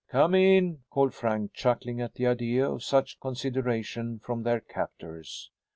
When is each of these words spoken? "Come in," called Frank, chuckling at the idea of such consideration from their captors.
"Come 0.09 0.33
in," 0.33 0.79
called 0.89 1.13
Frank, 1.13 1.53
chuckling 1.53 2.01
at 2.01 2.15
the 2.15 2.25
idea 2.25 2.67
of 2.67 2.83
such 2.83 3.19
consideration 3.19 4.17
from 4.17 4.41
their 4.41 4.59
captors. 4.59 5.51